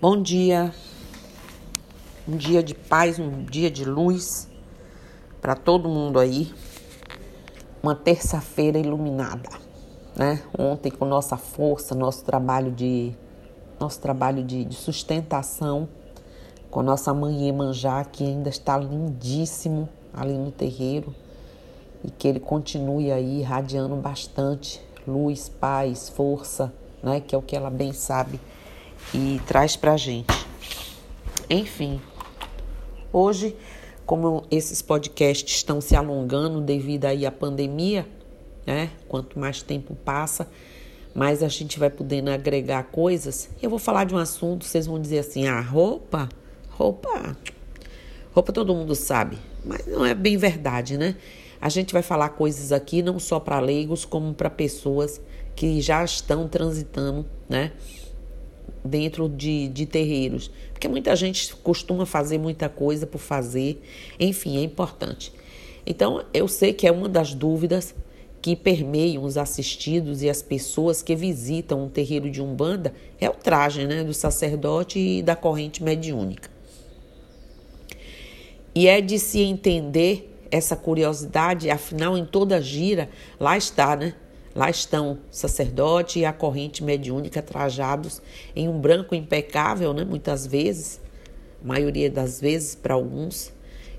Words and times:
Bom 0.00 0.20
dia, 0.20 0.74
um 2.28 2.36
dia 2.36 2.64
de 2.64 2.74
paz, 2.74 3.18
um 3.18 3.44
dia 3.44 3.70
de 3.70 3.84
luz 3.84 4.50
para 5.40 5.54
todo 5.54 5.88
mundo 5.88 6.18
aí. 6.18 6.52
Uma 7.80 7.94
terça-feira 7.94 8.76
iluminada, 8.76 9.48
né? 10.16 10.42
Ontem 10.58 10.90
com 10.90 11.06
nossa 11.06 11.36
força, 11.36 11.94
nosso 11.94 12.24
trabalho 12.24 12.72
de 12.72 13.14
nosso 13.78 14.00
trabalho 14.00 14.42
de, 14.42 14.64
de 14.64 14.74
sustentação 14.74 15.88
com 16.70 16.82
nossa 16.82 17.14
mãe 17.14 17.48
Emanjá, 17.48 18.04
que 18.04 18.24
ainda 18.24 18.48
está 18.48 18.76
lindíssimo 18.76 19.88
ali 20.12 20.36
no 20.36 20.50
terreiro 20.50 21.14
e 22.02 22.10
que 22.10 22.26
ele 22.26 22.40
continue 22.40 23.12
aí 23.12 23.40
irradiando 23.40 23.94
bastante 23.94 24.82
luz, 25.06 25.48
paz, 25.48 26.08
força, 26.08 26.74
né? 27.00 27.20
Que 27.20 27.34
é 27.34 27.38
o 27.38 27.42
que 27.42 27.56
ela 27.56 27.70
bem 27.70 27.92
sabe 27.92 28.40
e 29.12 29.40
traz 29.46 29.76
para 29.76 29.92
a 29.92 29.96
gente. 29.96 30.32
Enfim, 31.48 32.00
hoje, 33.12 33.56
como 34.06 34.44
esses 34.50 34.80
podcasts 34.80 35.56
estão 35.56 35.80
se 35.80 35.94
alongando 35.96 36.60
devido 36.60 37.04
aí 37.04 37.26
à 37.26 37.32
pandemia, 37.32 38.06
né? 38.66 38.90
Quanto 39.08 39.38
mais 39.38 39.62
tempo 39.62 39.94
passa, 39.94 40.48
mais 41.14 41.42
a 41.42 41.48
gente 41.48 41.78
vai 41.78 41.90
podendo 41.90 42.30
agregar 42.30 42.84
coisas. 42.84 43.48
Eu 43.62 43.70
vou 43.70 43.78
falar 43.78 44.04
de 44.04 44.14
um 44.14 44.18
assunto, 44.18 44.64
vocês 44.64 44.86
vão 44.86 45.00
dizer 45.00 45.20
assim: 45.20 45.46
ah, 45.46 45.60
roupa, 45.60 46.28
roupa, 46.70 47.36
roupa 48.32 48.52
todo 48.52 48.74
mundo 48.74 48.94
sabe, 48.94 49.38
mas 49.64 49.86
não 49.86 50.04
é 50.04 50.14
bem 50.14 50.36
verdade, 50.36 50.96
né? 50.96 51.16
A 51.60 51.68
gente 51.68 51.92
vai 51.92 52.02
falar 52.02 52.30
coisas 52.30 52.72
aqui 52.72 53.00
não 53.00 53.18
só 53.18 53.40
para 53.40 53.58
leigos, 53.58 54.04
como 54.04 54.34
para 54.34 54.50
pessoas 54.50 55.20
que 55.56 55.80
já 55.80 56.04
estão 56.04 56.48
transitando, 56.48 57.24
né? 57.48 57.72
Dentro 58.84 59.28
de, 59.28 59.68
de 59.68 59.86
terreiros. 59.86 60.50
Porque 60.72 60.88
muita 60.88 61.16
gente 61.16 61.54
costuma 61.56 62.04
fazer 62.04 62.38
muita 62.38 62.68
coisa 62.68 63.06
por 63.06 63.18
fazer, 63.18 63.82
enfim, 64.20 64.58
é 64.58 64.62
importante. 64.62 65.32
Então, 65.86 66.24
eu 66.32 66.46
sei 66.48 66.72
que 66.72 66.86
é 66.86 66.92
uma 66.92 67.08
das 67.08 67.34
dúvidas 67.34 67.94
que 68.40 68.54
permeiam 68.54 69.24
os 69.24 69.38
assistidos 69.38 70.22
e 70.22 70.28
as 70.28 70.42
pessoas 70.42 71.02
que 71.02 71.16
visitam 71.16 71.84
um 71.84 71.88
terreiro 71.88 72.30
de 72.30 72.42
Umbanda 72.42 72.92
é 73.18 73.28
o 73.28 73.32
traje 73.32 73.86
né, 73.86 74.04
do 74.04 74.12
sacerdote 74.12 74.98
e 74.98 75.22
da 75.22 75.34
corrente 75.34 75.82
mediúnica. 75.82 76.50
E 78.74 78.86
é 78.86 79.00
de 79.00 79.18
se 79.18 79.40
entender 79.40 80.30
essa 80.50 80.76
curiosidade, 80.76 81.70
afinal, 81.70 82.18
em 82.18 82.24
toda 82.24 82.60
gira, 82.60 83.08
lá 83.40 83.56
está, 83.56 83.96
né? 83.96 84.14
Lá 84.54 84.70
estão 84.70 85.18
sacerdote 85.30 86.20
e 86.20 86.24
a 86.24 86.32
corrente 86.32 86.84
mediúnica 86.84 87.42
trajados 87.42 88.22
em 88.54 88.68
um 88.68 88.80
branco 88.80 89.14
impecável, 89.14 89.92
né? 89.92 90.04
muitas 90.04 90.46
vezes, 90.46 91.00
maioria 91.62 92.08
das 92.08 92.40
vezes 92.40 92.74
para 92.74 92.94
alguns, 92.94 93.52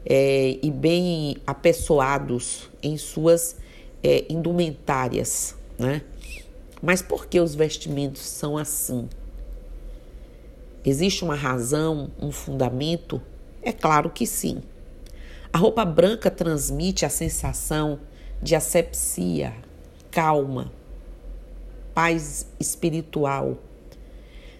é, 0.05 0.57
e 0.61 0.71
bem 0.71 1.37
apessoados 1.45 2.69
em 2.81 2.95
suas 2.95 3.57
é, 4.01 4.25
indumentárias. 4.29 5.55
Né? 5.77 6.01
Mas 6.81 7.01
por 7.01 7.25
que 7.25 7.39
os 7.39 7.53
vestimentos 7.53 8.21
são 8.21 8.57
assim? 8.57 9.09
Existe 10.85 11.23
uma 11.23 11.35
razão, 11.35 12.11
um 12.21 12.31
fundamento? 12.31 13.21
É 13.61 13.73
claro 13.73 14.09
que 14.09 14.27
sim. 14.27 14.61
A 15.51 15.57
roupa 15.57 15.83
branca 15.83 16.29
transmite 16.29 17.05
a 17.05 17.09
sensação 17.09 17.99
de 18.41 18.55
asepsia, 18.55 19.53
calma, 20.15 20.71
paz 21.93 22.47
espiritual, 22.57 23.57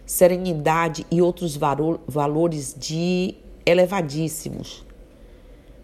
serenidade 0.05 1.07
e 1.09 1.21
outros 1.21 1.57
valores 2.05 2.75
de 2.77 3.35
elevadíssimos. 3.65 4.85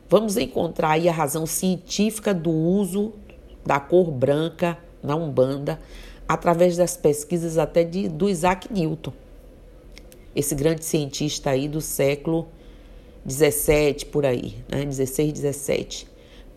Vamos 0.09 0.35
encontrar 0.35 0.91
aí 0.91 1.07
a 1.07 1.13
razão 1.13 1.45
científica 1.45 2.33
do 2.33 2.51
uso 2.51 3.13
da 3.65 3.79
cor 3.79 4.11
branca 4.11 4.77
na 5.01 5.15
Umbanda 5.15 5.79
através 6.27 6.75
das 6.75 6.97
pesquisas 6.97 7.57
até 7.57 7.85
de, 7.85 8.09
do 8.09 8.29
Isaac 8.29 8.71
Newton. 8.71 9.13
Esse 10.35 10.53
grande 10.53 10.83
cientista 10.83 11.51
aí 11.51 11.69
do 11.69 11.79
século 11.79 12.49
17 13.23 14.07
por 14.07 14.25
aí, 14.25 14.57
né? 14.67 14.83
16, 14.83 15.31
17 15.31 16.10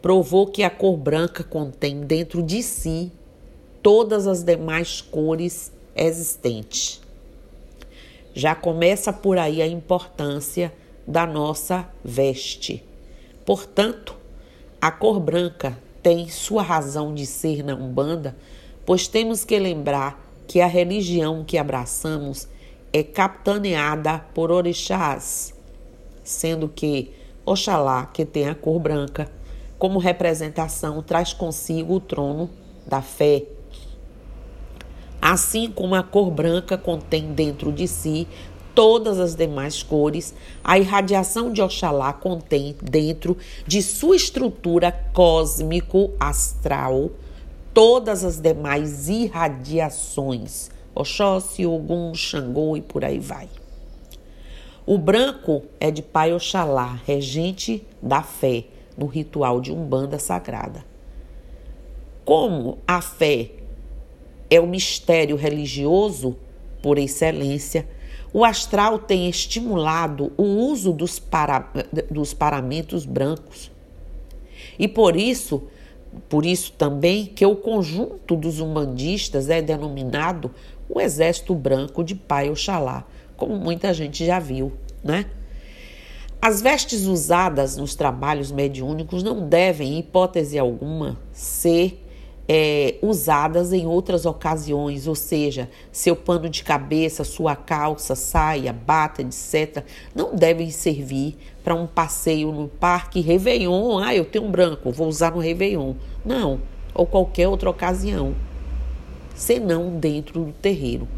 provou 0.05 0.47
que 0.47 0.63
a 0.63 0.69
cor 0.69 0.99
branca 0.99 1.43
contém 1.43 2.03
dentro 2.03 2.43
de 2.43 2.63
si 2.63 3.11
todas 3.83 4.27
as 4.27 4.43
demais 4.43 5.01
cores 5.01 5.73
existentes. 5.97 7.01
Já 8.35 8.55
começa 8.55 9.15
por 9.15 9.39
aí 9.39 9.63
a 9.63 9.67
importância 9.67 10.71
da 11.07 11.27
nossa 11.27 11.89
veste. 12.05 12.85
Portanto, 13.47 14.15
a 14.79 14.91
cor 14.91 15.19
branca 15.19 15.79
tem 16.03 16.29
sua 16.29 16.61
razão 16.61 17.15
de 17.15 17.25
ser 17.25 17.65
na 17.65 17.75
Umbanda, 17.75 18.37
pois 18.85 19.09
temos 19.09 19.43
que 19.43 19.59
lembrar 19.59 20.23
que 20.47 20.61
a 20.61 20.67
religião 20.67 21.43
que 21.43 21.57
abraçamos 21.57 22.47
é 22.93 23.03
capitaneada 23.03 24.19
por 24.35 24.53
orixás, 24.53 25.55
sendo 26.23 26.69
que 26.69 27.11
Oxalá, 27.47 28.05
que 28.05 28.27
tem 28.27 28.51
a 28.51 28.55
cor 28.55 28.79
branca, 28.79 29.33
como 29.85 29.99
representação, 29.99 31.03
traz 31.03 31.35
consigo 31.35 31.97
o 31.97 32.01
trono 32.01 32.49
da 32.87 33.03
fé. 33.03 33.43
Assim 35.21 35.71
como 35.71 35.95
a 35.95 36.03
cor 36.03 36.31
branca 36.31 36.79
contém 36.79 37.35
dentro 37.35 37.71
de 37.71 37.87
si 37.87 38.27
todas 38.75 39.21
as 39.21 39.35
demais 39.35 39.83
cores, 39.83 40.35
a 40.65 40.79
irradiação 40.79 41.53
de 41.53 41.61
Oxalá 41.61 42.15
contém 42.15 42.75
dentro 42.81 43.37
de 43.67 43.83
sua 43.83 44.17
estrutura 44.17 44.91
cósmico-astral 45.13 47.11
todas 47.75 48.25
as 48.25 48.41
demais 48.41 49.11
irradiações, 49.11 50.71
Oxóssi, 50.95 51.67
Ogum, 51.67 52.15
Xangô 52.15 52.75
e 52.75 52.81
por 52.81 53.05
aí 53.05 53.19
vai. 53.19 53.51
O 54.87 54.97
branco 54.97 55.63
é 55.79 55.91
de 55.91 56.01
Pai 56.01 56.33
Oxalá, 56.33 56.99
regente 57.05 57.87
da 58.01 58.23
fé, 58.23 58.65
no 58.97 59.07
ritual 59.07 59.61
de 59.61 59.73
umbanda 59.73 60.19
sagrada. 60.19 60.85
Como 62.25 62.79
a 62.87 63.01
fé 63.01 63.51
é 64.51 64.61
o 64.61 64.67
mistério 64.67 65.37
religioso 65.37 66.37
por 66.83 66.99
excelência, 66.99 67.87
o 68.33 68.45
astral 68.45 68.99
tem 68.99 69.29
estimulado 69.29 70.33
o 70.37 70.43
uso 70.43 70.93
dos, 70.93 71.19
para, 71.19 71.69
dos 72.11 72.35
paramentos 72.35 73.07
brancos. 73.07 73.71
E 74.79 74.89
por 74.89 75.17
isso, 75.17 75.65
por 76.29 76.45
isso 76.45 76.73
também 76.73 77.27
que 77.27 77.47
o 77.47 77.57
conjunto 77.57 78.35
dos 78.37 78.61
umbandistas 78.61 79.49
é 79.49 79.63
denominado 79.63 80.51
o 80.89 81.01
Exército 81.01 81.55
Branco 81.55 82.03
de 82.03 82.15
Pai 82.15 82.51
Oxalá, 82.51 83.07
como 83.37 83.57
muita 83.57 83.93
gente 83.95 84.25
já 84.25 84.39
viu, 84.39 84.73
né? 85.03 85.27
As 86.47 86.61
vestes 86.61 87.07
usadas 87.07 87.79
nos 87.79 87.95
trabalhos 87.95 88.53
mediúnicos 88.53 89.23
não 89.23 89.49
devem, 89.49 89.95
em 89.95 89.99
hipótese 90.01 90.59
alguma, 90.59 91.17
ser 91.33 92.07
é, 92.47 92.97
usadas 93.01 93.73
em 93.73 93.87
outras 93.87 94.27
ocasiões, 94.27 95.07
ou 95.07 95.15
seja, 95.15 95.71
seu 95.91 96.15
pano 96.15 96.51
de 96.51 96.63
cabeça, 96.63 97.25
sua 97.25 97.57
calça, 97.57 98.15
saia, 98.15 98.75
bata, 98.75 99.23
etc., 99.23 99.87
não 100.15 100.37
devem 100.37 100.71
servir 100.71 101.35
para 101.65 101.75
um 101.75 101.87
passeio 101.87 102.53
no 102.53 102.69
parque 102.69 103.23
Réveillon. 103.23 103.97
Ah, 103.97 104.15
eu 104.15 104.27
tenho 104.27 104.45
um 104.45 104.51
branco, 104.51 104.93
vou 104.93 105.09
usar 105.09 105.33
no 105.33 105.41
Réveillon. 105.41 105.95
Não, 106.23 106.61
ou 106.93 107.07
qualquer 107.07 107.49
outra 107.49 107.71
ocasião, 107.71 108.35
senão 109.35 109.99
dentro 109.99 110.45
do 110.45 110.53
terreiro. 110.53 111.09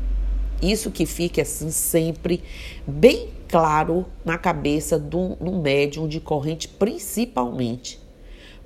Isso 0.62 0.88
que 0.92 1.04
fique 1.04 1.41
assim 1.41 1.72
sempre 1.72 2.44
bem 2.86 3.34
claro 3.48 4.07
na 4.25 4.37
cabeça 4.37 4.98
do 4.98 5.37
no 5.41 5.60
médium 5.60 6.09
de 6.09 6.21
corrente, 6.21 6.69
principalmente. 6.69 7.98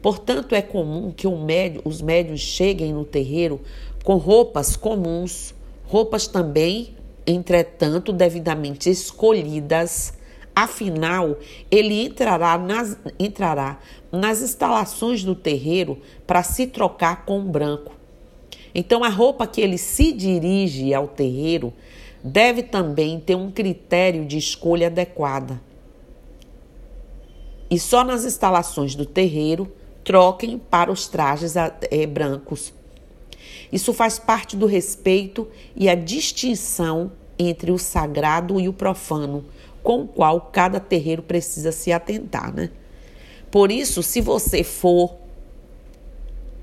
Portanto, 0.03 0.55
é 0.55 0.63
comum 0.63 1.13
que 1.13 1.29
médium, 1.29 1.83
os 1.85 2.01
médiums 2.01 2.41
cheguem 2.41 2.93
no 2.93 3.05
terreiro 3.05 3.61
com 4.03 4.17
roupas 4.17 4.77
comuns, 4.77 5.55
roupas 5.85 6.27
também, 6.27 6.95
entretanto, 7.27 8.13
devidamente 8.13 8.89
escolhidas. 8.89 10.15
Afinal, 10.55 11.39
ele 11.71 12.07
entrará 12.07 12.57
nas, 12.57 12.97
entrará 13.19 13.79
nas 14.11 14.41
instalações 14.41 15.23
do 15.23 15.35
terreiro 15.35 15.99
para 16.27 16.43
se 16.43 16.67
trocar 16.67 17.25
com 17.25 17.41
o 17.41 17.45
branco. 17.45 17.93
Então, 18.75 19.05
a 19.05 19.09
roupa 19.09 19.47
que 19.47 19.61
ele 19.61 19.79
se 19.79 20.13
dirige 20.13 20.95
ao 20.95 21.09
terreiro 21.09 21.73
deve 22.23 22.63
também 22.63 23.19
ter 23.21 23.35
um 23.35 23.51
critério 23.51 24.25
de 24.25 24.37
escolha 24.37 24.89
adequada. 24.89 25.61
E 27.71 27.79
só 27.79 28.05
nas 28.05 28.25
instalações 28.25 28.95
do 28.95 29.07
terreiro 29.07 29.73
troquem 30.05 30.59
para 30.59 30.91
os 30.91 31.07
trajes 31.07 31.55
é, 31.57 32.07
brancos. 32.07 32.73
Isso 33.73 33.93
faz 33.93 34.19
parte 34.19 34.57
do 34.57 34.67
respeito 34.67 35.47
e 35.77 35.89
a 35.89 35.95
distinção 35.95 37.13
entre 37.39 37.71
o 37.71 37.79
sagrado 37.79 38.61
e 38.61 38.69
o 38.69 38.73
profano, 38.73 39.45
com 39.83 40.03
o 40.03 40.09
qual 40.09 40.51
cada 40.53 40.81
terreiro 40.81 41.23
precisa 41.23 41.73
se 41.73 41.93
atentar, 41.93 42.53
né? 42.53 42.71
Por 43.51 43.71
isso, 43.71 44.03
se 44.03 44.21
você 44.21 44.63
for 44.63 45.17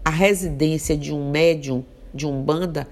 a 0.06 0.10
residência 0.10 0.96
de 0.96 1.14
um 1.14 1.30
médium 1.30 1.84
de 2.14 2.26
umbanda 2.26 2.88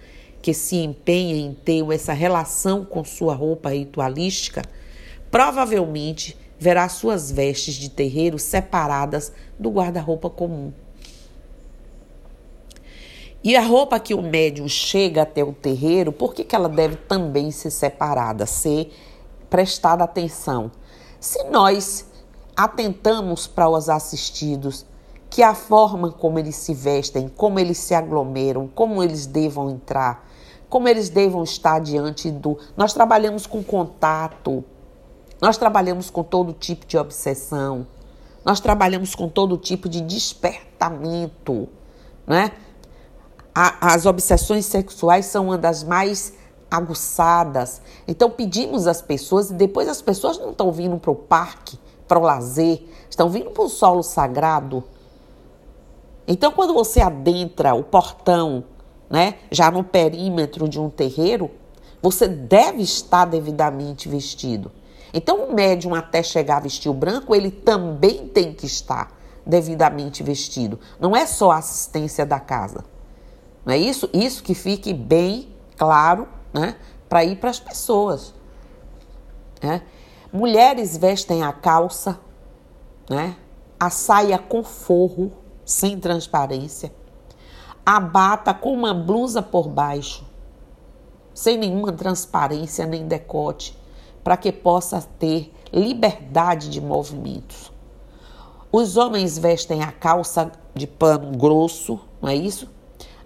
que 0.45 0.53
se 0.53 0.75
empenha 0.75 1.36
em 1.38 1.56
ter 1.56 1.83
essa 1.92 2.13
relação 2.13 2.86
com 2.86 3.03
sua 3.03 3.33
roupa 3.33 3.71
ritualística, 3.71 4.62
provavelmente 5.31 6.38
verá 6.59 6.88
suas 6.88 7.31
vestes 7.31 7.74
de 7.74 7.89
terreiro 7.89 8.38
separadas 8.38 9.33
do 9.57 9.71
guarda-roupa 9.71 10.30
comum. 10.30 10.71
E 13.44 13.56
a 13.56 13.62
roupa 13.62 14.00
que 14.00 14.13
o 14.13 14.21
médium 14.21 14.68
chega 14.68 15.24
até 15.24 15.44
o 15.44 15.51
terreiro, 15.51 16.12
por 16.12 16.36
que, 16.36 16.44
que 16.44 16.56
ela 16.56 16.69
deve 16.69 16.95
também 16.95 17.50
ser 17.50 17.71
separada, 17.71 18.45
ser 18.45 18.94
prestada 19.50 20.03
atenção? 20.03 20.71
Se 21.19 21.44
nós 21.45 22.06
atentamos 22.56 23.47
para 23.47 23.68
os 23.68 23.89
assistidos, 23.89 24.86
que 25.35 25.43
a 25.43 25.53
forma 25.53 26.13
como 26.13 26.39
eles 26.39 26.55
se 26.55 26.73
vestem, 26.73 27.27
como 27.27 27.59
eles 27.59 27.77
se 27.77 27.93
aglomeram, 27.93 28.69
como 28.73 29.03
eles 29.03 29.25
devam 29.25 29.69
entrar, 29.69 30.25
como 30.69 30.87
eles 30.87 31.09
devam 31.09 31.43
estar 31.43 31.79
diante 31.79 32.31
do. 32.31 32.57
Nós 32.77 32.93
trabalhamos 32.93 33.45
com 33.45 33.61
contato, 33.61 34.63
nós 35.41 35.57
trabalhamos 35.57 36.09
com 36.09 36.23
todo 36.23 36.53
tipo 36.53 36.85
de 36.85 36.97
obsessão, 36.97 37.85
nós 38.45 38.61
trabalhamos 38.61 39.13
com 39.13 39.27
todo 39.27 39.57
tipo 39.57 39.89
de 39.89 39.99
despertamento, 39.99 41.67
né? 42.25 42.53
as 43.53 44.05
obsessões 44.05 44.65
sexuais 44.65 45.25
são 45.25 45.47
uma 45.47 45.57
das 45.57 45.83
mais 45.83 46.31
aguçadas. 46.71 47.81
Então 48.07 48.29
pedimos 48.29 48.87
às 48.87 49.01
pessoas, 49.01 49.49
e 49.49 49.53
depois 49.53 49.89
as 49.89 50.01
pessoas 50.01 50.37
não 50.37 50.51
estão 50.51 50.71
vindo 50.71 50.97
para 50.97 51.11
o 51.11 51.15
parque, 51.15 51.77
para 52.07 52.17
o 52.17 52.21
lazer, 52.21 52.83
estão 53.09 53.29
vindo 53.29 53.49
para 53.51 53.63
o 53.65 53.69
solo 53.69 54.01
sagrado. 54.01 54.81
Então, 56.27 56.51
quando 56.51 56.74
você 56.74 57.01
adentra 57.01 57.74
o 57.75 57.83
portão, 57.83 58.63
né, 59.10 59.36
já 59.51 59.69
no 59.69 59.83
perímetro 59.83 60.68
de 60.68 60.80
um 60.80 60.89
terreiro, 60.89 61.51
você 62.01 62.27
deve 62.27 62.81
estar 62.81 63.25
devidamente 63.25 64.10
vestido. 64.10 64.72
Então, 65.13 65.45
o 65.45 65.54
médium, 65.54 65.95
até 65.95 66.22
chegar 66.22 66.57
a 66.57 66.62
vestir 66.62 66.89
o 66.89 66.94
branco, 66.94 67.33
ele 67.33 67.50
também 67.50 68.27
tem 68.27 68.54
que 68.54 68.66
estar 68.66 69.16
devidamente 69.45 70.24
vestido. 70.24 70.80
Não 71.00 71.16
é 71.16 71.25
só 71.25 71.51
a 71.51 71.57
assistência 71.57 72.25
da 72.25 72.39
casa. 72.39 72.83
Não 73.66 73.74
é 73.74 73.78
isso? 73.78 74.10
Isso 74.13 74.44
que 74.44 74.54
fique 74.54 74.94
bem 74.94 75.56
claro, 75.78 76.28
né, 76.54 76.75
para 77.07 77.24
ir 77.24 77.38
para 77.38 77.50
as 77.50 77.60
pessoas. 77.60 78.33
Né? 79.62 79.81
Mulheres 80.33 80.98
vestem 80.98 81.44
a 81.44 81.54
calça, 81.54 82.19
né, 83.10 83.36
a 83.80 83.89
saia 83.89 84.38
com 84.38 84.63
forro, 84.63 85.31
sem 85.65 86.00
transparência, 86.00 86.94
a 87.85 88.00
bata 88.00 88.53
com 88.53 88.71
uma 88.71 88.94
blusa 88.94 89.41
por 89.41 89.67
baixo, 89.67 90.23
sem 91.33 91.57
nenhuma 91.57 91.91
transparência 91.91 92.85
nem 92.85 93.07
decote, 93.07 93.77
para 94.23 94.38
que 94.38 94.51
possa 94.51 95.01
ter 95.19 95.53
liberdade 95.73 96.69
de 96.69 96.79
movimentos. 96.79 97.71
Os 98.71 98.97
homens 98.97 99.38
vestem 99.38 99.81
a 99.81 99.91
calça 99.91 100.51
de 100.73 100.88
pano 100.88 101.38
grosso, 101.38 102.00
não 102.21 102.29
é 102.29 102.35
isso? 102.35 102.69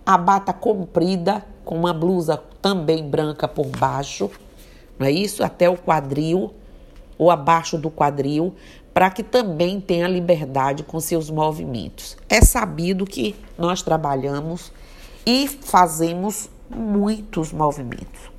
A 0.05 0.17
bata 0.17 0.53
comprida, 0.53 1.45
com 1.63 1.75
uma 1.75 1.93
blusa 1.93 2.41
também 2.61 3.07
branca 3.07 3.47
por 3.47 3.67
baixo, 3.67 4.29
não 4.97 5.07
é 5.07 5.11
isso? 5.11 5.43
Até 5.43 5.69
o 5.69 5.77
quadril, 5.77 6.53
ou 7.17 7.29
abaixo 7.29 7.77
do 7.77 7.91
quadril, 7.91 8.55
para 8.99 9.09
que 9.09 9.23
também 9.23 9.79
tenha 9.79 10.09
liberdade 10.09 10.83
com 10.83 10.99
seus 10.99 11.29
movimentos. 11.29 12.17
É 12.27 12.41
sabido 12.41 13.05
que 13.05 13.33
nós 13.57 13.81
trabalhamos 13.81 14.73
e 15.25 15.47
fazemos 15.47 16.49
muitos 16.69 17.53
movimentos. 17.53 18.29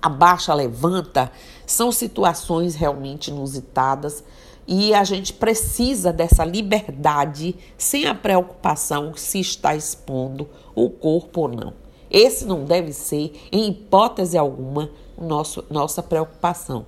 A 0.00 0.08
baixa 0.08 0.54
levanta 0.54 1.32
são 1.66 1.90
situações 1.90 2.76
realmente 2.76 3.32
inusitadas 3.32 4.22
e 4.68 4.94
a 4.94 5.02
gente 5.02 5.32
precisa 5.32 6.12
dessa 6.12 6.44
liberdade 6.44 7.56
sem 7.76 8.06
a 8.06 8.14
preocupação 8.14 9.14
se 9.16 9.40
está 9.40 9.74
expondo 9.74 10.48
o 10.76 10.88
corpo 10.88 11.40
ou 11.40 11.48
não. 11.48 11.72
Esse 12.08 12.44
não 12.44 12.64
deve 12.64 12.92
ser, 12.92 13.32
em 13.50 13.68
hipótese 13.68 14.38
alguma, 14.38 14.88
nosso, 15.20 15.64
nossa 15.68 16.04
preocupação. 16.04 16.86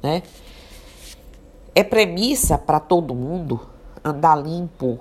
Né? 0.00 0.22
É 1.76 1.82
premissa 1.82 2.56
para 2.56 2.78
todo 2.78 3.16
mundo 3.16 3.60
andar 4.04 4.36
limpo, 4.36 5.00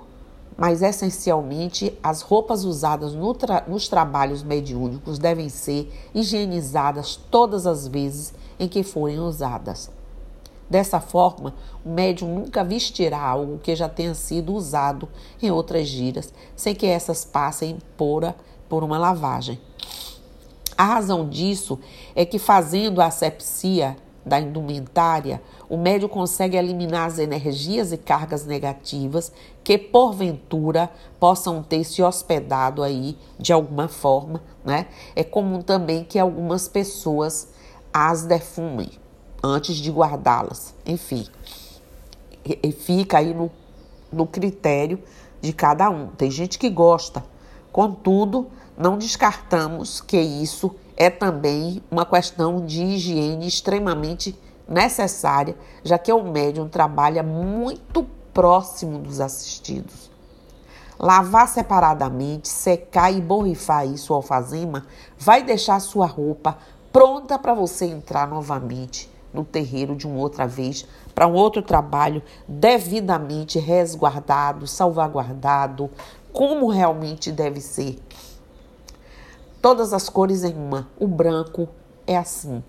mas 0.57 0.81
essencialmente 0.81 1.95
as 2.01 2.21
roupas 2.21 2.63
usadas 2.63 3.13
no 3.13 3.31
tra 3.35 3.63
nos 3.67 3.87
trabalhos 3.87 4.41
mediúnicos 4.41 5.19
devem 5.19 5.49
ser 5.49 5.91
higienizadas 6.15 7.15
todas 7.29 7.67
as 7.67 7.87
vezes 7.87 8.33
em 8.59 8.67
que 8.67 8.81
forem 8.81 9.19
usadas. 9.19 9.91
Dessa 10.67 10.99
forma, 10.99 11.53
o 11.85 11.89
médium 11.89 12.33
nunca 12.33 12.63
vestirá 12.63 13.21
algo 13.21 13.59
que 13.59 13.75
já 13.75 13.87
tenha 13.87 14.15
sido 14.15 14.51
usado 14.51 15.07
em 15.39 15.51
outras 15.51 15.87
giras, 15.87 16.33
sem 16.55 16.73
que 16.73 16.87
essas 16.87 17.23
passem 17.23 17.77
por, 17.95 18.33
por 18.67 18.83
uma 18.83 18.97
lavagem. 18.97 19.61
A 20.75 20.85
razão 20.85 21.29
disso 21.29 21.77
é 22.15 22.25
que, 22.25 22.39
fazendo 22.39 22.99
a 22.99 23.05
asepsia 23.05 23.95
da 24.25 24.39
indumentária, 24.39 25.41
o 25.69 25.77
médium 25.77 26.07
consegue 26.07 26.55
eliminar 26.55 27.07
as 27.07 27.19
energias 27.19 27.91
e 27.91 27.97
cargas 27.97 28.45
negativas 28.45 29.31
que, 29.63 29.77
porventura, 29.77 30.89
possam 31.19 31.61
ter 31.61 31.83
se 31.83 32.01
hospedado 32.01 32.83
aí 32.83 33.17
de 33.37 33.51
alguma 33.51 33.87
forma, 33.87 34.41
né? 34.63 34.87
É 35.15 35.23
comum 35.23 35.61
também 35.61 36.03
que 36.03 36.17
algumas 36.17 36.67
pessoas 36.67 37.49
as 37.93 38.23
defumem 38.23 38.91
antes 39.43 39.75
de 39.75 39.91
guardá-las. 39.91 40.73
Enfim, 40.85 41.27
e 42.45 42.71
fica 42.71 43.17
aí 43.17 43.33
no, 43.33 43.51
no 44.11 44.25
critério 44.25 45.01
de 45.41 45.51
cada 45.51 45.89
um. 45.89 46.07
Tem 46.07 46.31
gente 46.31 46.57
que 46.57 46.69
gosta, 46.69 47.23
contudo, 47.71 48.47
não 48.77 48.97
descartamos 48.97 50.01
que 50.01 50.17
isso 50.17 50.73
é 50.95 51.09
também 51.09 51.81
uma 51.89 52.05
questão 52.05 52.65
de 52.65 52.83
higiene 52.83 53.47
extremamente 53.47 54.37
necessária, 54.67 55.55
já 55.83 55.97
que 55.97 56.11
o 56.11 56.23
médium 56.23 56.67
trabalha 56.67 57.23
muito 57.23 58.03
próximo 58.33 58.99
dos 58.99 59.19
assistidos. 59.19 60.11
Lavar 60.99 61.47
separadamente, 61.47 62.47
secar 62.47 63.11
e 63.11 63.19
borrifar 63.19 63.85
isso 63.85 64.13
ao 64.13 64.17
alfazema 64.17 64.85
vai 65.17 65.43
deixar 65.43 65.79
sua 65.79 66.05
roupa 66.05 66.57
pronta 66.91 67.37
para 67.39 67.53
você 67.53 67.85
entrar 67.85 68.27
novamente 68.27 69.11
no 69.33 69.43
terreiro 69.43 69.95
de 69.95 70.05
uma 70.05 70.19
outra 70.19 70.45
vez, 70.45 70.85
para 71.15 71.27
um 71.27 71.33
outro 71.33 71.63
trabalho 71.63 72.21
devidamente 72.47 73.57
resguardado, 73.57 74.67
salvaguardado, 74.67 75.89
como 76.31 76.69
realmente 76.69 77.31
deve 77.31 77.59
ser 77.59 77.99
todas 79.63 79.93
as 79.93 80.09
cores 80.09 80.43
em 80.43 80.53
uma. 80.53 80.89
O 80.99 81.07
branco 81.07 81.69
é 82.05 82.17
assim. 82.17 82.61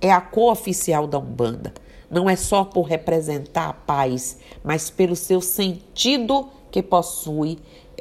É 0.00 0.10
a 0.10 0.20
cor 0.20 0.50
oficial 0.50 1.06
da 1.06 1.20
Umbanda. 1.20 1.72
Não 2.10 2.28
é 2.28 2.34
só 2.34 2.64
por 2.64 2.82
representar 2.82 3.68
a 3.68 3.72
paz, 3.72 4.38
mas 4.64 4.90
pelo 4.90 5.14
seu 5.14 5.40
sentido 5.40 6.48
que 6.68 6.82
possui 6.82 7.60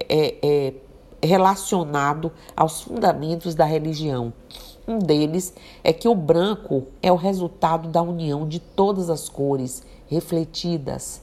é, 0.10 0.36
é, 0.42 0.74
relacionado 1.22 2.32
aos 2.58 2.82
fundamentos 2.82 3.54
da 3.54 3.64
religião. 3.64 4.34
Um 4.88 4.98
deles 4.98 5.54
é 5.84 5.94
que 5.94 6.08
o 6.08 6.16
branco 6.16 6.88
é 7.04 7.12
o 7.12 7.16
resultado 7.16 7.90
da 7.90 8.02
união 8.02 8.48
de 8.48 8.60
todas 8.60 9.08
as 9.08 9.30
cores 9.30 9.84
refletidas, 10.08 11.22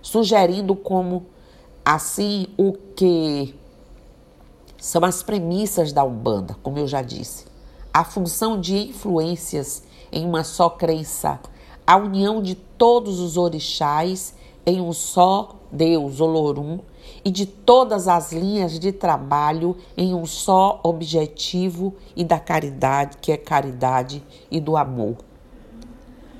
sugerindo 0.00 0.74
como 0.74 1.26
assim 1.84 2.46
o 2.56 2.72
que 2.72 3.54
são 4.82 5.04
as 5.04 5.22
premissas 5.22 5.92
da 5.92 6.02
Umbanda, 6.02 6.56
como 6.60 6.76
eu 6.76 6.88
já 6.88 7.02
disse. 7.02 7.44
A 7.94 8.02
função 8.02 8.60
de 8.60 8.88
influências 8.88 9.84
em 10.10 10.26
uma 10.26 10.42
só 10.42 10.68
crença, 10.68 11.38
a 11.86 11.96
união 11.96 12.42
de 12.42 12.56
todos 12.56 13.20
os 13.20 13.36
orixás 13.36 14.34
em 14.66 14.80
um 14.80 14.92
só 14.92 15.54
Deus, 15.70 16.20
Olorum, 16.20 16.80
e 17.24 17.30
de 17.30 17.46
todas 17.46 18.08
as 18.08 18.32
linhas 18.32 18.76
de 18.80 18.90
trabalho 18.90 19.76
em 19.96 20.14
um 20.14 20.26
só 20.26 20.80
objetivo 20.82 21.94
e 22.16 22.24
da 22.24 22.40
caridade, 22.40 23.18
que 23.18 23.30
é 23.30 23.36
caridade 23.36 24.20
e 24.50 24.58
do 24.58 24.76
amor. 24.76 25.18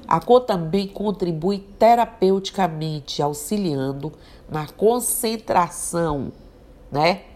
A 0.09 0.19
cor 0.19 0.41
também 0.41 0.89
contribui 0.89 1.61
terapeuticamente, 1.79 3.23
auxiliando 3.23 4.13
na 4.51 4.67
concentração, 4.67 6.33
né? 6.91 7.32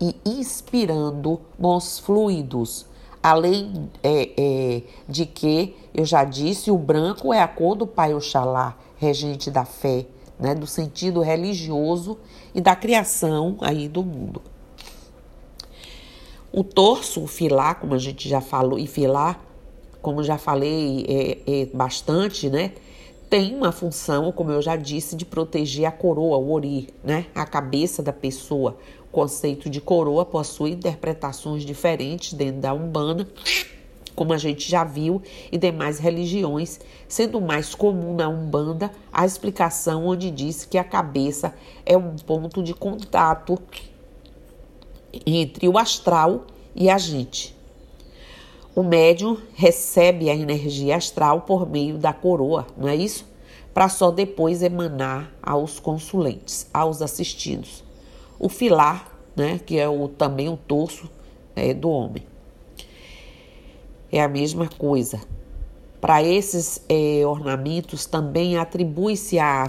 E 0.00 0.16
inspirando 0.24 1.40
bons 1.58 1.98
fluidos, 1.98 2.86
Além 3.22 3.90
é, 4.02 4.30
é, 4.36 4.82
de 5.06 5.26
que, 5.26 5.76
eu 5.92 6.06
já 6.06 6.24
disse, 6.24 6.70
o 6.70 6.78
branco 6.78 7.34
é 7.34 7.42
a 7.42 7.48
cor 7.48 7.76
do 7.76 7.86
Pai 7.86 8.14
Oxalá, 8.14 8.78
regente 8.96 9.50
da 9.50 9.64
fé, 9.66 10.06
né, 10.38 10.54
do 10.54 10.66
sentido 10.66 11.20
religioso 11.20 12.18
e 12.54 12.62
da 12.62 12.74
criação 12.74 13.58
aí 13.60 13.88
do 13.88 14.02
mundo. 14.02 14.40
O 16.50 16.64
torso, 16.64 17.22
o 17.22 17.26
filá, 17.26 17.74
como 17.74 17.94
a 17.94 17.98
gente 17.98 18.26
já 18.26 18.40
falou, 18.40 18.78
e 18.78 18.86
filá, 18.86 19.38
como 20.00 20.22
já 20.22 20.38
falei 20.38 21.04
é, 21.06 21.60
é 21.62 21.66
bastante, 21.66 22.48
né? 22.48 22.72
Tem 23.30 23.54
uma 23.54 23.70
função, 23.70 24.32
como 24.32 24.50
eu 24.50 24.60
já 24.60 24.74
disse, 24.74 25.14
de 25.14 25.24
proteger 25.24 25.84
a 25.84 25.92
coroa, 25.92 26.36
o 26.36 26.50
ori, 26.50 26.88
né? 27.04 27.26
A 27.32 27.46
cabeça 27.46 28.02
da 28.02 28.12
pessoa. 28.12 28.76
O 29.04 29.12
conceito 29.12 29.70
de 29.70 29.80
coroa 29.80 30.26
possui 30.26 30.72
interpretações 30.72 31.62
diferentes 31.62 32.32
dentro 32.32 32.60
da 32.60 32.74
Umbanda, 32.74 33.28
como 34.16 34.32
a 34.32 34.36
gente 34.36 34.68
já 34.68 34.82
viu, 34.82 35.22
e 35.52 35.56
demais 35.56 36.00
religiões, 36.00 36.80
sendo 37.06 37.40
mais 37.40 37.72
comum 37.72 38.16
na 38.16 38.28
Umbanda 38.28 38.90
a 39.12 39.24
explicação 39.24 40.06
onde 40.06 40.28
diz 40.28 40.64
que 40.64 40.76
a 40.76 40.82
cabeça 40.82 41.54
é 41.86 41.96
um 41.96 42.16
ponto 42.16 42.64
de 42.64 42.74
contato 42.74 43.56
entre 45.24 45.68
o 45.68 45.78
astral 45.78 46.46
e 46.74 46.90
a 46.90 46.98
gente. 46.98 47.59
O 48.74 48.82
médium 48.84 49.36
recebe 49.54 50.30
a 50.30 50.34
energia 50.34 50.96
astral 50.96 51.40
por 51.42 51.68
meio 51.68 51.98
da 51.98 52.12
coroa, 52.12 52.66
não 52.76 52.88
é 52.88 52.94
isso? 52.94 53.26
Para 53.74 53.88
só 53.88 54.10
depois 54.10 54.62
emanar 54.62 55.32
aos 55.42 55.80
consulentes, 55.80 56.68
aos 56.72 57.02
assistidos. 57.02 57.82
O 58.38 58.48
filar, 58.48 59.12
né, 59.34 59.60
que 59.64 59.78
é 59.78 59.88
o, 59.88 60.08
também 60.08 60.48
o 60.48 60.56
torso 60.56 61.10
é, 61.56 61.74
do 61.74 61.90
homem. 61.90 62.22
É 64.10 64.22
a 64.22 64.28
mesma 64.28 64.68
coisa. 64.68 65.20
Para 66.00 66.22
esses 66.22 66.82
é, 66.88 67.26
ornamentos 67.26 68.06
também 68.06 68.56
atribui-se 68.56 69.38
a 69.38 69.68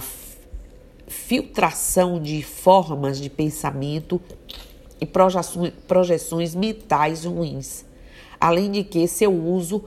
filtração 1.06 2.20
de 2.20 2.42
formas 2.42 3.20
de 3.20 3.28
pensamento 3.28 4.20
e 5.00 5.06
projeções, 5.06 5.72
projeções 5.86 6.54
mentais 6.54 7.24
ruins, 7.24 7.84
além 8.42 8.72
de 8.72 8.82
que 8.82 9.06
seu 9.06 9.32
uso 9.32 9.84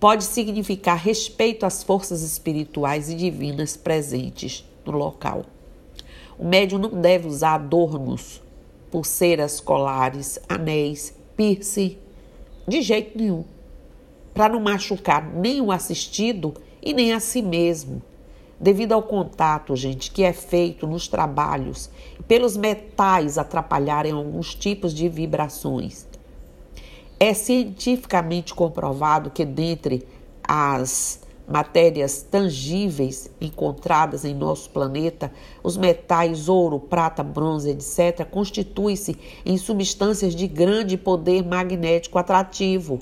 pode 0.00 0.24
significar 0.24 0.96
respeito 0.96 1.66
às 1.66 1.82
forças 1.82 2.22
espirituais 2.22 3.10
e 3.10 3.14
divinas 3.14 3.76
presentes 3.76 4.64
no 4.86 4.92
local. 4.92 5.44
O 6.38 6.44
médium 6.46 6.78
não 6.78 7.00
deve 7.02 7.28
usar 7.28 7.56
adornos, 7.56 8.40
pulseiras 8.90 9.60
colares, 9.60 10.38
anéis, 10.48 11.14
piercing, 11.36 11.98
de 12.66 12.80
jeito 12.80 13.18
nenhum, 13.18 13.44
para 14.32 14.54
não 14.54 14.60
machucar 14.60 15.22
nem 15.34 15.60
o 15.60 15.70
assistido 15.70 16.54
e 16.80 16.94
nem 16.94 17.12
a 17.12 17.20
si 17.20 17.42
mesmo 17.42 18.00
devido 18.60 18.92
ao 18.92 19.02
contato, 19.02 19.76
gente, 19.76 20.10
que 20.10 20.24
é 20.24 20.32
feito 20.32 20.86
nos 20.86 21.06
trabalhos, 21.06 21.90
pelos 22.26 22.56
metais 22.56 23.38
atrapalharem 23.38 24.12
alguns 24.12 24.54
tipos 24.54 24.92
de 24.92 25.08
vibrações. 25.08 26.07
É 27.20 27.34
cientificamente 27.34 28.54
comprovado 28.54 29.30
que 29.30 29.44
dentre 29.44 30.06
as 30.42 31.20
matérias 31.48 32.22
tangíveis 32.22 33.30
encontradas 33.40 34.24
em 34.24 34.34
nosso 34.34 34.70
planeta, 34.70 35.32
os 35.62 35.76
metais 35.76 36.48
ouro, 36.48 36.78
prata, 36.78 37.22
bronze, 37.22 37.70
etc., 37.70 38.24
constituem-se 38.24 39.16
em 39.44 39.56
substâncias 39.56 40.34
de 40.34 40.46
grande 40.46 40.96
poder 40.96 41.44
magnético 41.44 42.18
atrativo 42.18 43.00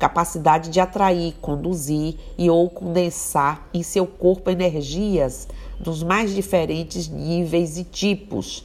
capacidade 0.00 0.70
de 0.70 0.80
atrair, 0.80 1.34
conduzir 1.42 2.16
e 2.38 2.48
ou 2.48 2.70
condensar 2.70 3.68
em 3.72 3.82
seu 3.82 4.06
corpo 4.06 4.48
energias 4.48 5.46
dos 5.78 6.02
mais 6.02 6.34
diferentes 6.34 7.06
níveis 7.06 7.76
e 7.76 7.84
tipos. 7.84 8.64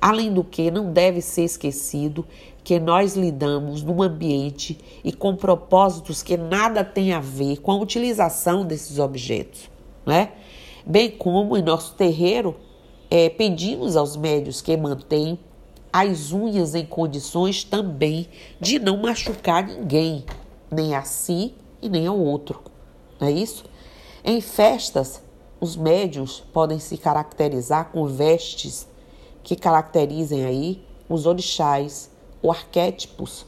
Além 0.00 0.32
do 0.32 0.42
que, 0.42 0.72
não 0.72 0.92
deve 0.92 1.20
ser 1.20 1.44
esquecido 1.44 2.26
que 2.64 2.80
nós 2.80 3.14
lidamos 3.14 3.82
num 3.82 4.02
ambiente 4.02 4.80
e 5.04 5.12
com 5.12 5.36
propósitos 5.36 6.22
que 6.22 6.34
nada 6.34 6.82
têm 6.82 7.12
a 7.12 7.20
ver 7.20 7.58
com 7.58 7.70
a 7.70 7.76
utilização 7.76 8.64
desses 8.64 8.98
objetos, 8.98 9.70
né? 10.06 10.32
Bem 10.86 11.10
como 11.10 11.56
em 11.56 11.62
nosso 11.62 11.94
terreiro, 11.94 12.56
é, 13.10 13.28
pedimos 13.28 13.96
aos 13.96 14.16
médios 14.16 14.62
que 14.62 14.74
mantenham 14.76 15.38
as 15.92 16.32
unhas 16.32 16.74
em 16.74 16.84
condições 16.84 17.62
também 17.62 18.26
de 18.58 18.78
não 18.78 18.96
machucar 18.96 19.66
ninguém, 19.66 20.24
nem 20.70 20.94
a 20.94 21.02
si 21.02 21.54
e 21.80 21.88
nem 21.88 22.06
ao 22.06 22.18
outro. 22.18 22.60
Não 23.20 23.28
é 23.28 23.30
isso? 23.30 23.64
Em 24.24 24.40
festas, 24.40 25.22
os 25.60 25.76
médios 25.76 26.42
podem 26.52 26.78
se 26.78 26.96
caracterizar 26.96 27.92
com 27.92 28.06
vestes 28.06 28.88
que 29.42 29.54
caracterizem 29.54 30.44
aí 30.44 30.82
os 31.08 31.26
orixás 31.26 32.10
ou 32.44 32.50
arquétipos 32.50 33.46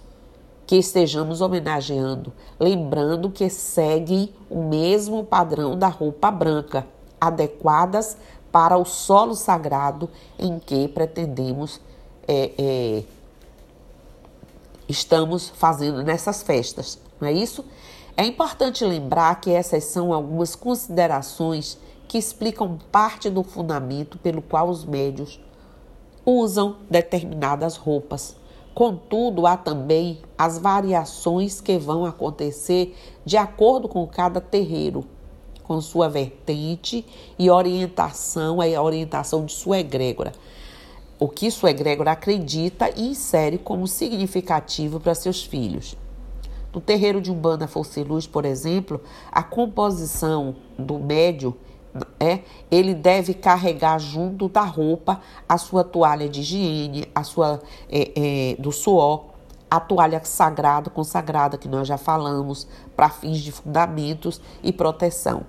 que 0.67 0.77
estejamos 0.77 1.43
homenageando, 1.43 2.33
lembrando 2.59 3.31
que 3.31 3.51
seguem 3.51 4.33
o 4.49 4.63
mesmo 4.63 5.23
padrão 5.23 5.79
da 5.79 5.89
roupa 5.89 6.31
branca, 6.31 6.87
adequadas 7.21 8.17
para 8.51 8.79
o 8.79 8.87
solo 8.87 9.35
sagrado 9.35 10.09
em 10.39 10.59
que 10.59 10.89
pretendemos 10.89 11.79
é, 12.27 12.53
é, 12.59 13.05
estamos 14.89 15.51
fazendo 15.51 16.03
nessas 16.03 16.43
festas 16.43 16.99
não 17.21 17.29
é 17.29 17.33
isso? 17.33 17.65
É 18.17 18.25
importante 18.25 18.85
lembrar 18.85 19.41
que 19.41 19.51
essas 19.51 19.85
são 19.85 20.13
algumas 20.13 20.55
considerações 20.55 21.79
que 22.09 22.19
explicam 22.19 22.79
parte 22.91 23.29
do 23.29 23.43
fundamento 23.43 24.19
pelo 24.19 24.41
qual 24.41 24.69
os 24.69 24.85
médios 24.85 25.41
usam 26.25 26.77
determinadas 26.91 27.77
roupas. 27.77 28.37
Contudo, 28.77 29.47
há 29.47 29.57
também 29.57 30.19
as 30.37 30.59
variações 30.59 31.63
que 31.63 31.79
vão 31.79 32.05
acontecer 32.05 32.95
de 33.25 33.35
acordo 33.39 33.89
com 33.89 34.07
cada 34.07 34.39
terreiro, 34.39 35.03
com 35.65 35.81
sua 35.81 36.11
vertente 36.11 37.03
e 37.39 37.49
orientação, 37.49 38.59
a 38.61 38.83
orientação 38.83 39.47
de 39.47 39.55
sua 39.55 39.79
egrégora. 39.79 40.33
O 41.19 41.27
que 41.27 41.51
sua 41.51 41.71
egrégora 41.71 42.13
acredita 42.13 42.91
e 42.95 43.09
insere 43.09 43.57
como 43.57 43.87
significativo 43.87 45.01
para 45.01 45.15
seus 45.15 45.43
filhos. 45.43 45.97
No 46.71 46.79
terreiro 46.79 47.23
de 47.23 47.33
Umbanda 47.33 47.67
Força 47.67 47.99
e 47.99 48.05
Luz, 48.05 48.27
por 48.27 48.45
exemplo, 48.45 49.01
a 49.33 49.43
composição 49.43 50.55
do 50.79 50.99
médio 50.99 51.57
é, 52.19 52.41
ele 52.71 52.95
deve 52.95 53.35
carregar 53.35 53.99
junto 53.99 54.49
da 54.49 54.63
roupa 54.63 55.21
a 55.49 55.59
sua 55.59 55.85
toalha 55.85 56.29
de 56.29 56.41
higiene, 56.41 57.09
a 57.15 57.23
sua 57.23 57.61
é, 57.89 58.13
é, 58.55 58.57
do 58.61 58.73
suor, 58.73 59.37
a 59.71 59.81
toalha 59.81 60.21
sagrada, 60.25 60.91
consagrada, 60.91 61.59
que 61.59 61.69
nós 61.69 61.89
já 61.89 61.99
falamos, 61.99 62.67
para 62.95 63.09
fins 63.09 63.39
de 63.39 63.53
fundamentos 63.53 64.41
e 64.63 64.73
proteção. 64.73 65.43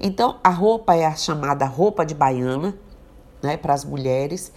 Então, 0.00 0.38
a 0.42 0.50
roupa 0.50 0.94
é 0.94 1.04
a 1.04 1.14
chamada 1.14 1.66
roupa 1.66 2.06
de 2.06 2.14
baiana, 2.14 2.76
né, 3.42 3.56
para 3.56 3.74
as 3.74 3.84
mulheres. 3.84 4.52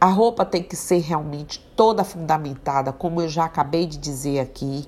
A 0.00 0.06
roupa 0.06 0.44
tem 0.44 0.62
que 0.62 0.76
ser 0.76 0.98
realmente 0.98 1.60
toda 1.76 2.04
fundamentada, 2.04 2.92
como 2.92 3.20
eu 3.20 3.28
já 3.28 3.44
acabei 3.44 3.86
de 3.86 3.96
dizer 3.96 4.40
aqui. 4.40 4.84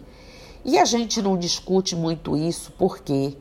E 0.65 0.79
a 0.79 0.85
gente 0.85 1.23
não 1.23 1.39
discute 1.39 1.95
muito 1.95 2.37
isso 2.37 2.73
porque 2.77 3.37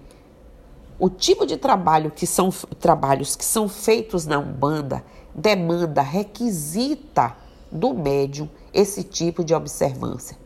o 0.98 1.10
tipo 1.10 1.46
de 1.46 1.58
trabalho 1.58 2.12
que 2.12 2.26
são 2.26 2.50
trabalhos 2.80 3.36
que 3.36 3.44
são 3.44 3.68
feitos 3.68 4.26
na 4.26 4.40
Umbanda 4.40 5.04
demanda, 5.36 6.02
requisita 6.02 7.36
do 7.70 7.94
médium 7.94 8.50
esse 8.74 9.04
tipo 9.04 9.44
de 9.44 9.54
observância. 9.54 10.38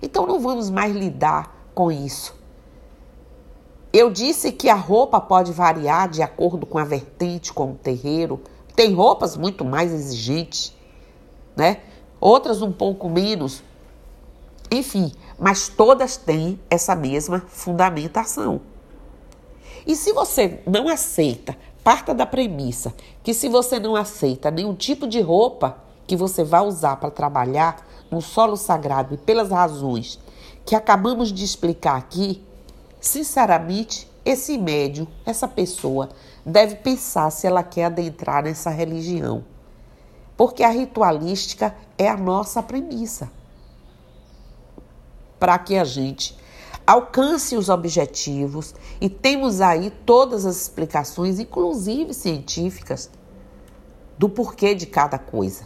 Então 0.00 0.26
não 0.26 0.40
vamos 0.40 0.70
mais 0.70 0.94
lidar 0.94 1.68
com 1.74 1.92
isso. 1.92 2.34
Eu 3.92 4.10
disse 4.10 4.52
que 4.52 4.68
a 4.68 4.74
roupa 4.74 5.20
pode 5.20 5.52
variar 5.52 6.08
de 6.08 6.22
acordo 6.22 6.66
com 6.66 6.78
a 6.78 6.84
vertente, 6.84 7.52
com 7.52 7.72
o 7.72 7.74
terreiro. 7.74 8.40
Tem 8.74 8.94
roupas 8.94 9.36
muito 9.36 9.64
mais 9.64 9.92
exigentes, 9.92 10.74
né? 11.54 11.80
Outras 12.20 12.62
um 12.62 12.72
pouco 12.72 13.08
menos. 13.08 13.62
Enfim, 14.70 15.12
mas 15.38 15.68
todas 15.68 16.16
têm 16.16 16.60
essa 16.68 16.94
mesma 16.94 17.40
fundamentação. 17.46 18.60
E 19.86 19.94
se 19.94 20.12
você 20.12 20.60
não 20.66 20.88
aceita, 20.88 21.56
parta 21.84 22.12
da 22.12 22.26
premissa 22.26 22.92
que 23.22 23.32
se 23.32 23.48
você 23.48 23.78
não 23.78 23.94
aceita 23.94 24.50
nenhum 24.50 24.74
tipo 24.74 25.06
de 25.06 25.20
roupa 25.20 25.78
que 26.06 26.16
você 26.16 26.42
vai 26.42 26.60
usar 26.66 26.96
para 26.96 27.10
trabalhar 27.10 27.86
no 28.10 28.20
solo 28.20 28.56
sagrado 28.56 29.14
e 29.14 29.18
pelas 29.18 29.50
razões 29.50 30.18
que 30.64 30.74
acabamos 30.74 31.32
de 31.32 31.44
explicar 31.44 31.96
aqui, 31.96 32.44
sinceramente, 33.00 34.10
esse 34.24 34.58
médium, 34.58 35.06
essa 35.24 35.46
pessoa, 35.46 36.08
deve 36.44 36.74
pensar 36.76 37.30
se 37.30 37.46
ela 37.46 37.62
quer 37.62 37.84
adentrar 37.84 38.42
nessa 38.42 38.70
religião. 38.70 39.44
Porque 40.36 40.64
a 40.64 40.68
ritualística 40.68 41.74
é 41.96 42.08
a 42.08 42.16
nossa 42.16 42.60
premissa. 42.62 43.30
para 45.38 45.58
que 45.58 45.76
a 45.76 45.84
gente 45.84 46.36
alcance 46.86 47.56
os 47.56 47.68
objetivos 47.68 48.74
e 49.00 49.08
temos 49.08 49.60
aí 49.60 49.90
todas 49.90 50.46
as 50.46 50.56
explicações, 50.62 51.40
inclusive 51.40 52.14
científicas, 52.14 53.10
do 54.16 54.28
porquê 54.28 54.74
de 54.74 54.86
cada 54.86 55.18
coisa, 55.18 55.64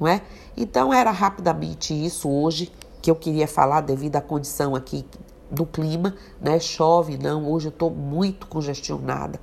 não 0.00 0.08
é? 0.08 0.22
Então 0.56 0.92
era 0.92 1.10
rapidamente 1.10 1.92
isso 1.92 2.28
hoje 2.28 2.72
que 3.00 3.10
eu 3.10 3.14
queria 3.14 3.46
falar 3.46 3.82
devido 3.82 4.16
à 4.16 4.20
condição 4.20 4.74
aqui 4.74 5.04
do 5.50 5.66
clima, 5.66 6.16
né? 6.40 6.58
Chove, 6.58 7.18
não, 7.18 7.50
hoje 7.50 7.66
eu 7.66 7.72
estou 7.72 7.90
muito 7.90 8.46
congestionada. 8.46 9.38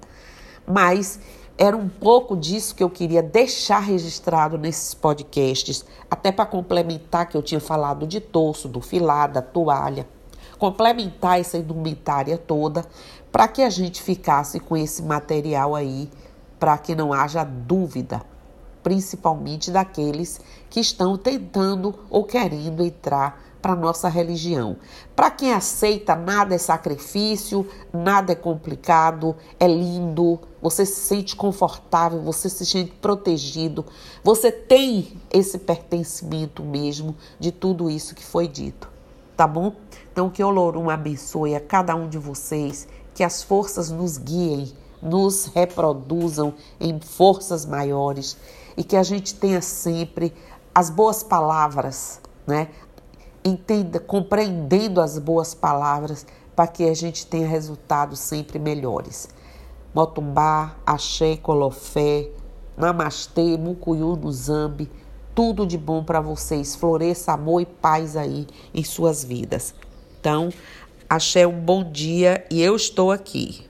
Mas 0.65 1.19
era 1.57 1.75
um 1.75 1.87
pouco 1.87 2.35
disso 2.35 2.73
que 2.73 2.83
eu 2.83 2.89
queria 2.89 3.21
deixar 3.21 3.79
registrado 3.79 4.57
nesses 4.57 4.93
podcasts, 4.93 5.85
até 6.09 6.31
para 6.31 6.45
complementar 6.45 7.27
que 7.29 7.37
eu 7.37 7.43
tinha 7.43 7.59
falado 7.59 8.07
de 8.07 8.19
torso, 8.19 8.67
do 8.67 8.81
filar, 8.81 9.31
da 9.31 9.41
toalha, 9.41 10.07
complementar 10.59 11.39
essa 11.39 11.57
indumentária 11.57 12.37
toda, 12.37 12.85
para 13.31 13.47
que 13.47 13.63
a 13.63 13.69
gente 13.69 14.03
ficasse 14.03 14.59
com 14.59 14.77
esse 14.77 15.01
material 15.01 15.73
aí, 15.73 16.09
para 16.59 16.77
que 16.77 16.93
não 16.93 17.13
haja 17.13 17.43
dúvida, 17.43 18.21
principalmente 18.83 19.71
daqueles 19.71 20.39
que 20.69 20.79
estão 20.79 21.17
tentando 21.17 21.95
ou 22.09 22.25
querendo 22.25 22.83
entrar 22.83 23.41
para 23.61 23.75
nossa 23.75 24.07
religião. 24.07 24.77
Para 25.15 25.31
quem 25.31 25.53
aceita, 25.53 26.15
nada 26.15 26.55
é 26.55 26.57
sacrifício, 26.57 27.67
nada 27.93 28.31
é 28.31 28.35
complicado, 28.35 29.35
é 29.59 29.67
lindo, 29.67 30.39
você 30.61 30.85
se 30.85 31.01
sente 31.01 31.35
confortável, 31.35 32.21
você 32.21 32.49
se 32.49 32.65
sente 32.65 32.91
protegido, 33.01 33.85
você 34.23 34.51
tem 34.51 35.19
esse 35.31 35.57
pertencimento 35.59 36.63
mesmo 36.63 37.15
de 37.39 37.51
tudo 37.51 37.89
isso 37.89 38.15
que 38.15 38.23
foi 38.23 38.47
dito, 38.47 38.89
tá 39.39 39.47
bom? 39.47 39.71
Então 40.11 40.29
que 40.29 40.43
Olorum 40.43 40.89
abençoe 40.89 41.55
a 41.55 41.61
cada 41.61 41.95
um 41.95 42.09
de 42.09 42.17
vocês, 42.17 42.85
que 43.15 43.23
as 43.23 43.41
forças 43.41 43.89
nos 43.89 44.17
guiem, 44.17 44.69
nos 45.01 45.45
reproduzam 45.45 46.53
em 46.77 46.99
forças 46.99 47.65
maiores 47.65 48.35
e 48.75 48.83
que 48.83 48.97
a 48.97 49.03
gente 49.03 49.33
tenha 49.33 49.61
sempre 49.61 50.33
as 50.75 50.89
boas 50.89 51.23
palavras, 51.23 52.19
né? 52.45 52.67
entenda, 53.41 53.97
compreendendo 53.97 54.99
as 54.99 55.17
boas 55.17 55.53
palavras 55.53 56.25
para 56.53 56.67
que 56.67 56.83
a 56.83 56.93
gente 56.93 57.25
tenha 57.25 57.47
resultados 57.47 58.19
sempre 58.19 58.59
melhores. 58.59 59.29
Motumbá, 59.95 60.75
Axé, 60.85 61.37
Colofé, 61.37 62.29
Namastê, 62.75 63.57
Mucuyu, 63.57 64.17
Nuzambi, 64.17 64.91
tudo 65.39 65.65
de 65.65 65.77
bom 65.77 66.03
para 66.03 66.19
vocês. 66.19 66.75
Floresça 66.75 67.31
amor 67.31 67.61
e 67.61 67.65
paz 67.65 68.17
aí 68.17 68.45
em 68.73 68.83
suas 68.83 69.23
vidas. 69.23 69.73
Então, 70.19 70.49
Axé, 71.09 71.47
um 71.47 71.61
bom 71.61 71.81
dia 71.81 72.45
e 72.51 72.61
eu 72.61 72.75
estou 72.75 73.09
aqui. 73.09 73.68